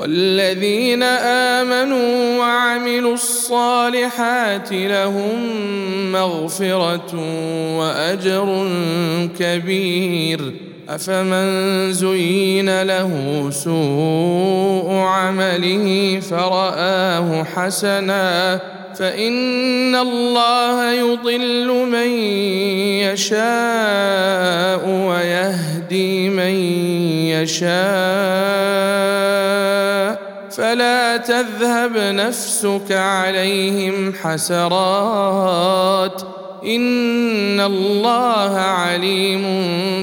والذين 0.00 1.02
آمنوا 1.02 2.38
وعملوا 2.38 3.14
الصالحات 3.14 4.72
لهم 4.72 5.38
مغفرة 6.12 7.14
وأجر 7.78 8.68
كبير. 9.38 10.54
أفمن 10.88 11.92
زين 11.92 12.82
له 12.82 13.46
سوء 13.50 14.90
عمله 14.92 16.20
فرآه 16.30 17.44
حسنا 17.44 18.60
فإن 18.98 19.96
الله 19.96 20.92
يضل 20.92 21.86
من 21.92 22.10
يشاء 23.06 24.88
ويهدي 24.88 26.28
من 26.28 26.54
يشاء. 27.38 27.70
فلا 30.60 31.16
تذهب 31.16 31.96
نفسك 31.96 32.92
عليهم 32.92 34.12
حسرات 34.22 36.22
إن 36.66 37.60
الله 37.60 38.56
عليم 38.56 39.42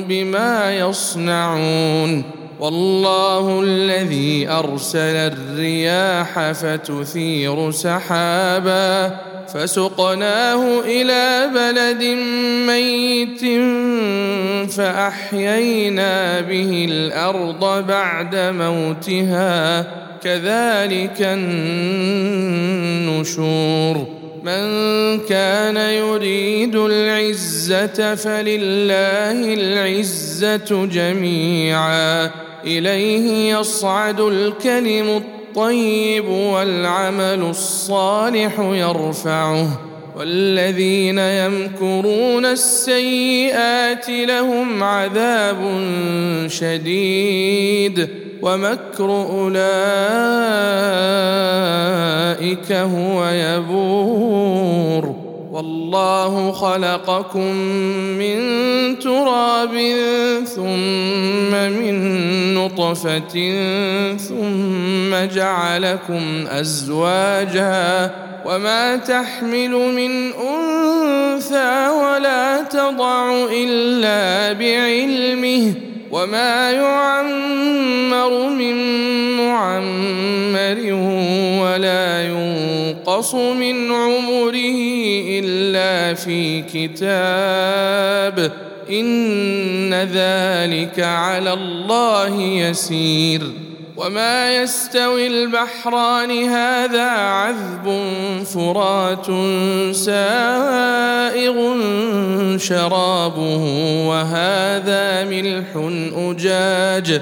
بما 0.10 0.78
يصنعون 0.78 2.24
والله 2.60 3.62
الذي 3.64 4.50
أرسل 4.50 5.16
الرياح 5.16 6.52
فتثير 6.52 7.72
سحابا 7.72 9.16
فسقناه 9.54 10.80
إلى 10.80 11.50
بلد 11.54 12.04
ميت 12.68 13.42
فأحيينا 14.72 16.42
به 16.42 16.88
الأرض 16.90 17.88
بعد 17.88 18.36
موتها 18.36 20.07
كذلك 20.24 21.18
النشور. 23.20 24.08
من 24.44 25.20
كان 25.20 25.78
يريد 25.78 26.76
العزة 26.76 28.16
فلله 28.16 29.54
العزة 29.54 30.86
جميعا. 30.86 32.32
إليه 32.66 33.58
يصعد 33.60 34.20
الكلم 34.20 35.10
الطيب 35.10 36.26
والعمل 36.26 37.46
الصالح 37.50 38.60
يرفعه. 38.60 39.82
والذين 40.18 41.20
يمكرون 41.20 42.46
السيئات 42.46 44.10
لهم 44.10 44.84
عذاب 44.84 45.58
شديد. 46.48 48.27
ومكر 48.42 49.10
أولئك 49.10 49.58
هو 52.72 53.26
يبور. 53.26 55.28
والله 55.58 56.52
خلقكم 56.52 57.56
من 58.20 58.40
تراب 59.00 59.72
ثم 60.56 61.52
من 61.52 61.96
نطفة 62.54 63.36
ثم 64.18 65.36
جعلكم 65.36 66.48
أزواجا 66.48 68.12
وما 68.46 68.96
تحمل 68.96 69.72
من 69.72 70.34
أنثى 70.34 71.88
ولا 71.88 72.62
تضع 72.62 73.46
إلا 73.52 74.54
بعلمه 74.54 75.74
وما 76.12 76.72
يعمر 76.72 78.50
من 78.50 78.76
معمر 79.38 80.94
ولا 81.64 82.24
ينقص 82.24 83.36
من 83.36 83.92
عمره 83.92 84.80
إلا 85.30 86.14
في 86.14 86.62
كتاب. 86.62 88.52
إن 88.90 89.94
ذلك 89.94 91.00
على 91.00 91.54
الله 91.54 92.42
يسير. 92.42 93.67
وما 93.98 94.56
يستوي 94.56 95.28
البحران 95.28 96.44
هذا 96.44 97.10
عذب 97.10 98.04
فرات 98.46 99.26
سائغ 99.96 101.58
شرابه 102.58 103.64
وهذا 104.08 105.24
ملح 105.24 105.68
اجاج 106.16 107.22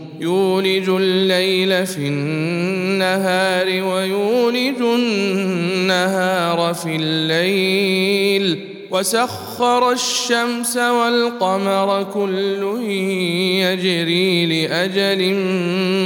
يولج 0.21 0.89
الليل 0.89 1.85
في 1.85 2.07
النهار 2.07 3.67
ويولج 3.67 4.81
النهار 4.81 6.73
في 6.73 6.95
الليل. 6.95 8.59
وسخر 8.91 9.91
الشمس 9.91 10.77
والقمر 10.77 12.03
كل 12.13 12.81
يجري 13.61 14.45
لأجل 14.45 15.35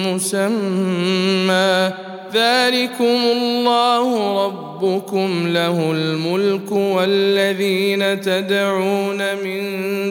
مسمى. 0.07 1.93
ذلكم 2.35 3.19
الله 3.31 4.45
ربكم 4.45 5.47
له 5.47 5.91
الملك 5.91 6.71
والذين 6.71 8.21
تدعون 8.21 9.17
من 9.43 9.61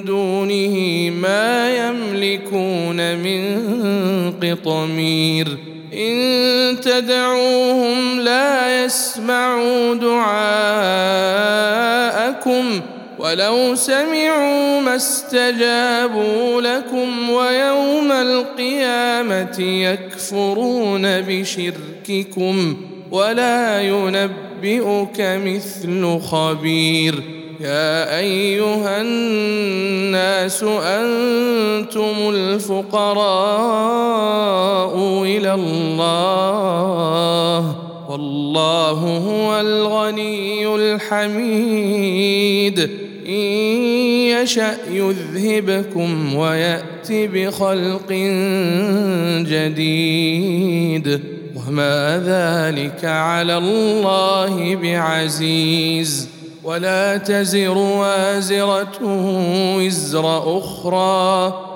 دونه 0.04 1.10
ما 1.10 1.76
يملكون 1.76 3.16
من 3.18 3.60
قطمير 4.42 5.48
إن 5.92 6.80
تدعوهم 6.80 8.20
لا 8.20 8.84
يسمعوا 8.84 9.94
دعاءكم 9.94 11.34
ولو 13.24 13.74
سمعوا 13.74 14.80
ما 14.80 14.96
استجابوا 14.96 16.60
لكم 16.60 17.30
ويوم 17.30 18.12
القيامة 18.12 19.60
يكفرون 19.60 21.20
بشرككم 21.20 22.76
ولا 23.10 23.82
ينبئك 23.82 25.20
مثل 25.20 26.20
خبير. 26.20 27.22
يا 27.60 28.18
أيها 28.18 29.00
الناس 29.00 30.62
أنتم 30.62 32.14
الفقراء 32.28 33.34
إلى 35.22 35.54
الله 35.54 36.64
والله 38.08 38.98
هو 39.28 39.60
الغني 39.60 40.74
الحميد. 40.74 41.84
إن 43.26 43.32
يشأ 44.42 44.76
يذهبكم 44.90 46.34
ويأت 46.34 47.08
بخلق 47.10 48.12
جديد. 49.48 51.20
وما 51.56 52.22
ذلك 52.26 53.04
على 53.04 53.58
الله 53.58 54.76
بعزيز. 54.76 56.28
ولا 56.64 57.16
تزر 57.16 57.78
وازرة 57.78 58.98
وزر 59.76 60.58
أخرى. 60.58 61.63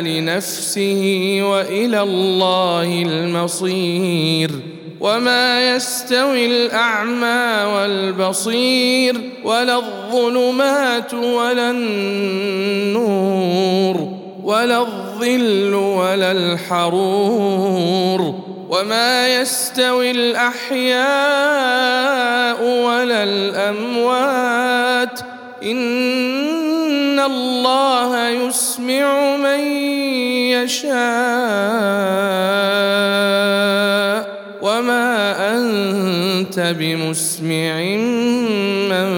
لنفسه 0.00 1.38
وإلى 1.42 2.02
الله 2.02 3.02
المصير. 3.06 4.50
وما 5.00 5.74
يستوي 5.74 6.46
الأعمى 6.46 7.64
والبصير 7.74 9.20
ولا 9.44 9.76
الظلمات 9.76 11.14
ولا 11.14 11.70
النور 11.70 13.10
ولا 14.44 14.78
الظل 14.78 15.74
ولا 15.74 16.32
الحرور. 16.32 18.34
وما 18.68 19.40
يستوي 19.40 20.10
الأحياء 20.10 21.00
ولا 22.62 23.24
الأموات. 23.24 25.20
ان 27.20 27.30
الله 27.32 28.28
يسمع 28.28 29.36
من 29.36 29.60
يشاء 30.50 30.90
وما 34.62 35.36
انت 35.56 36.74
بمسمع 36.78 37.80
من 38.90 39.10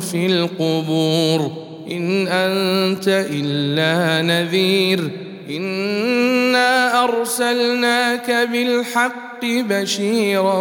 في 0.00 0.26
القبور 0.26 1.52
ان 1.90 2.28
انت 2.28 3.08
الا 3.08 4.22
نذير 4.22 5.10
انا 5.50 7.04
ارسلناك 7.04 8.30
بالحق 8.52 9.44
بشيرا 9.44 10.60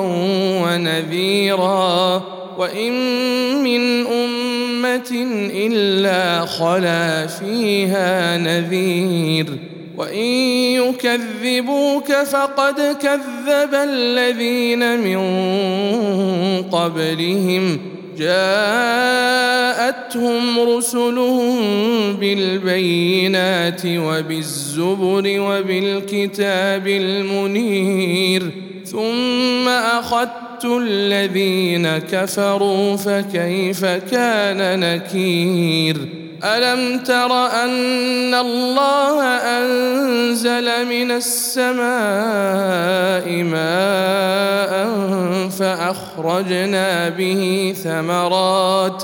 ونذيرا 0.64 2.24
وان 2.58 2.94
من 3.64 4.06
امه 4.06 5.12
الا 5.54 6.46
خلا 6.46 7.28
فيها 7.28 8.38
نذير 8.38 9.46
وان 9.98 10.26
يكذبوك 10.76 12.12
فقد 12.12 12.98
كذب 13.02 13.74
الذين 13.74 15.00
من 15.00 15.20
قبلهم 16.64 17.80
جاءتهم 18.20 19.80
رسلهم 20.60 21.58
بالبينات 22.14 23.82
وبالزبر 23.86 25.24
وبالكتاب 25.40 26.88
المنير 26.88 28.52
ثم 28.86 29.68
أخذت 29.68 30.66
الذين 30.66 31.98
كفروا 31.98 32.96
فكيف 32.96 33.86
كان 33.86 34.80
نكير؟ 34.80 36.23
ألم 36.44 37.00
تر 37.00 37.46
أن 37.46 38.34
الله 38.34 39.24
أنزل 39.26 40.86
من 40.86 41.12
السماء 41.12 41.84
ماء 43.44 44.74
فأخرجنا 45.50 47.10
به 47.10 47.76
ثمرات 47.84 49.04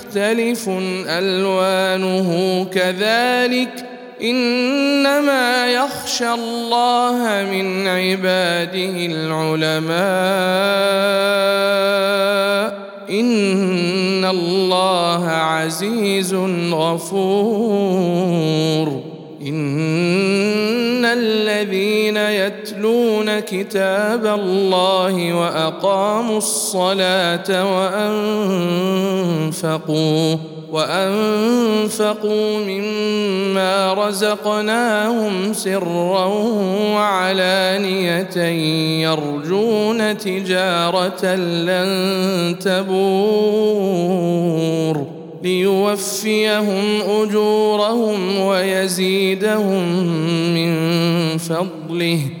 ألوانه 1.07 2.29
كذلك 2.73 3.85
إنما 4.21 5.67
يخشى 5.67 6.33
الله 6.33 7.47
من 7.51 7.87
عباده 7.87 9.05
العلماء 9.05 10.01
إن 13.09 14.25
الله 14.25 15.27
عزيز 15.27 16.33
غفور 16.73 18.11
كتاب 23.41 24.25
الله 24.25 25.33
وأقاموا 25.33 26.37
الصلاة 26.37 27.75
وأنفقوا 29.49 30.37
وأنفقوا 30.71 32.57
مما 32.59 33.93
رزقناهم 33.93 35.53
سرا 35.53 36.25
وعلانية 36.95 38.37
يرجون 39.03 40.17
تجارة 40.17 41.35
لن 41.35 42.55
تبور 42.59 44.01
ليوفيهم 45.43 47.01
أجورهم 47.01 48.39
ويزيدهم 48.39 50.03
من 50.53 50.71
فضله. 51.37 52.40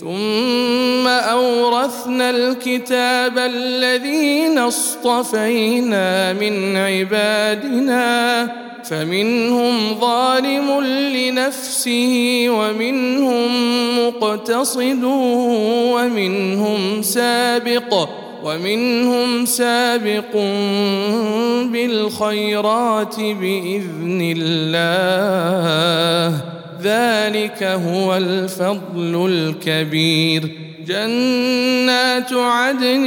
ثم 0.00 1.06
أورثنا 1.06 2.30
الكتاب 2.30 3.38
الذين 3.38 4.58
اصطفينا 4.58 6.32
من 6.32 6.76
عبادنا 6.76 8.48
فمنهم 8.84 10.00
ظالم 10.00 10.80
لنفسه 10.84 12.46
ومنهم 12.48 13.50
مقتصد 14.06 15.04
ومنهم 15.94 17.02
سابق 17.02 18.08
ومنهم 18.44 19.44
سابق 19.46 20.32
بالخيرات 21.72 23.16
بإذن 23.20 24.34
الله. 24.36 26.07
ذلك 26.82 27.62
هو 27.62 28.16
الفضل 28.16 29.26
الكبير. 29.30 30.50
جنات 30.86 32.32
عدن 32.32 33.06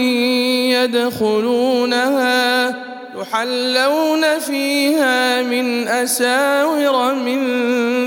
يدخلونها 0.70 2.76
يحلون 3.22 4.40
فيها 4.40 5.42
من 5.42 5.88
أساور 5.88 7.14
من 7.14 7.40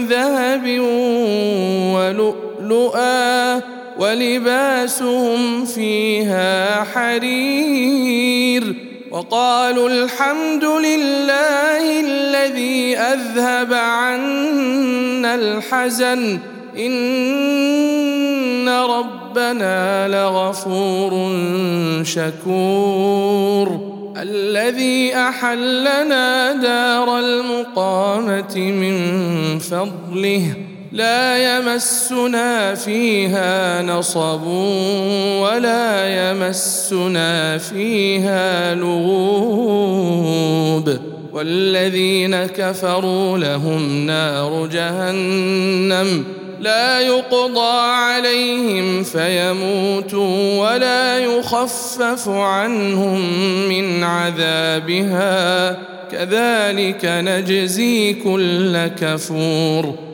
ذهب 0.07 0.81
ولؤلؤا 1.95 3.61
ولباسهم 3.99 5.65
فيها 5.65 6.85
حرير. 6.85 8.75
وقالوا 9.15 9.89
الحمد 9.89 10.65
لله 10.65 12.01
الذي 12.01 12.97
أذهب 12.99 13.73
عنا 13.73 15.35
الحزن. 15.35 16.39
إن 16.79 18.69
ربنا 18.69 20.09
لغفور 20.09 21.13
شكور. 22.03 23.95
الذي 24.17 25.17
أحلنا 25.17 26.53
دار 26.53 27.19
المقامة 27.19 28.57
من 28.57 28.99
فضله. 29.59 30.55
لا 30.95 31.57
يمسنا 31.57 32.75
فيها 32.75 33.83
نصب 33.83 34.47
ولا 35.43 36.31
يمسنا 36.31 37.59
فيها 37.59 38.75
لغوب. 38.75 39.95
والذين 41.33 42.47
كفروا 42.47 43.39
لهم 43.39 44.07
نار 44.07 44.67
جهنم 44.67 46.25
لا 46.61 47.01
يقضى 47.01 47.81
عليهم 47.81 49.03
فيموتوا 49.03 50.59
ولا 50.59 51.19
يخفف 51.19 52.29
عنهم 52.29 53.21
من 53.69 54.05
عذابها. 54.05 55.79
كذلك 56.13 57.05
نجزي 57.05 58.15
كل 58.15 58.87
كفور. 58.87 60.14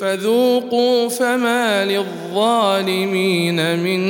فذوقوا 0.00 1.08
فما 1.08 1.84
للظالمين 1.84 3.78
من 3.78 4.00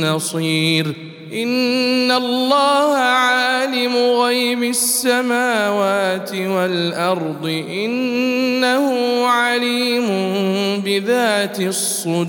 نصير. 0.00 0.94
إن 1.32 2.10
الله 2.10 2.94
عالم 2.94 3.96
غيب 3.96 4.62
السماوات 4.62 6.34
والأرض. 6.34 7.64
إنه 7.70 8.92
عليم 9.26 10.06
بذات 10.84 11.60
الصدور. 11.60 12.28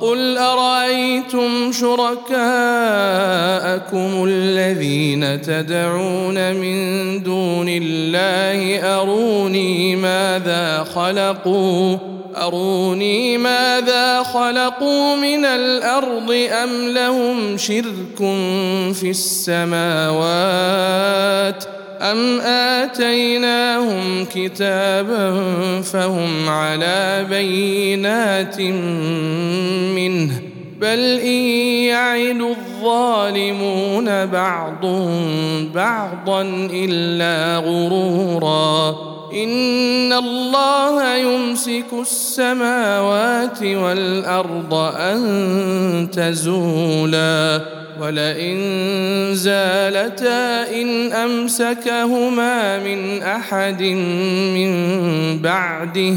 قل 0.00 0.38
أرأيتم 0.38 1.72
شركاءكم 1.72 2.40
الذين 4.28 5.42
تدعون 5.42 6.54
من 6.54 7.22
دون 7.22 7.66
الله 7.68 8.80
أروني 9.00 9.96
ماذا 9.96 10.84
خلقوا؟ 10.94 11.96
أروني 12.36 13.38
ماذا 13.38 14.22
خلقوا 14.22 15.16
من 15.16 15.44
الأرض 15.44 16.48
أم 16.62 16.88
لهم 16.88 17.56
شرك 17.56 18.18
في 18.94 19.10
السماوات؟ 19.10 20.20
أم 22.00 22.40
آتيناهم 22.40 24.24
كتابا 24.24 25.40
فهم 25.80 26.48
على 26.48 27.26
بينات 27.30 28.60
منه 29.96 30.40
بل 30.80 31.18
إن 31.18 31.44
يعد 31.84 32.40
الظالمون 32.40 34.26
بعضهم 34.26 35.68
بعضا 35.74 36.42
إلا 36.72 37.56
غرورا 37.56 38.96
إن 39.32 40.12
الله 40.12 41.16
يمسك 41.16 41.86
السماوات 42.00 43.62
والأرض 43.62 44.74
أن 44.96 46.08
تزولا 46.12 47.60
ولئن 48.00 48.58
زالتا 49.32 50.70
إن 50.80 51.12
أمسكهما 51.12 52.78
من 52.78 53.22
أحد 53.22 53.82
من 54.54 54.72
بعده 55.38 56.14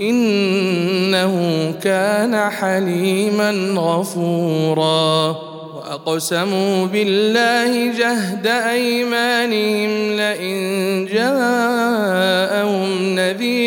إنه 0.00 1.34
كان 1.82 2.50
حليما 2.50 3.50
غفورا 3.76 5.36
وأقسموا 5.76 6.86
بالله 6.86 7.98
جهد 7.98 8.46
أيمانهم 8.46 10.16
لئن 10.16 11.06
جاءهم 11.12 11.91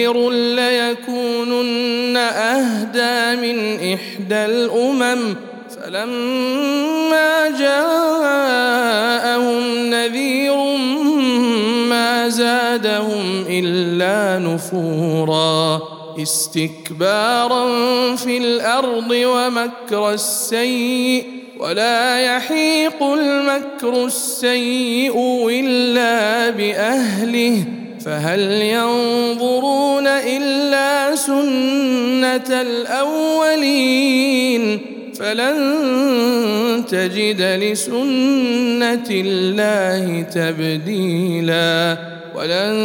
نذير 0.05 0.29
ليكونن 0.29 2.17
أهدى 2.17 3.41
من 3.41 3.75
إحدى 3.93 4.35
الأمم. 4.35 5.35
فلما 5.75 7.49
جاءهم 7.59 9.09
نذير 9.89 10.55
ما 11.89 12.29
زادهم 12.29 13.45
إلا 13.49 14.45
نفورا. 14.45 15.81
استكبارا 16.21 17.65
في 18.15 18.37
الأرض 18.37 19.11
ومكر 19.11 20.13
السيء 20.13 21.25
ولا 21.59 22.19
يحيق 22.19 23.03
المكر 23.03 24.05
السيء 24.05 25.47
إلا 25.49 26.49
بأهله. 26.49 27.63
فهل 28.05 28.51
ينظرون 28.51 29.74
سنه 32.35 32.61
الأولين 32.61 34.79
فلن 35.19 36.83
تجد 36.89 37.41
لسنة 37.41 39.09
الله 39.09 40.21
تبديلا 40.21 41.97
ولن 42.35 42.75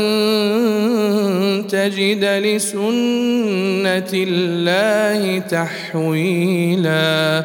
تجد 1.69 2.25
لسنة 2.25 4.11
الله 4.15 5.39
تحويلا. 5.39 7.45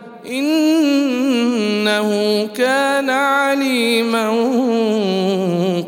إنه 0.39 2.09
كان 2.55 3.09
عليما 3.09 4.29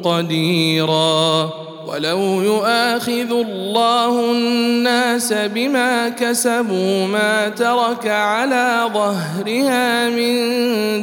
قديرا. 0.04 1.64
ولو 1.94 2.42
يؤاخذ 2.42 3.32
الله 3.32 4.32
الناس 4.32 5.34
بما 5.34 6.10
كسبوا 6.10 7.08
ما 7.08 7.50
ترك 7.50 8.08
على 8.08 8.90
ظهرها 8.94 10.10
من 10.10 10.38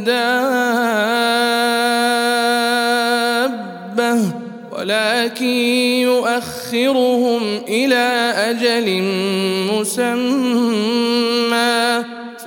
دابة 0.04 1.00
ولكن 4.72 5.44
يؤخرهم 6.02 7.42
إلى 7.68 8.32
أجل 8.36 9.02
مسمى 9.72 11.09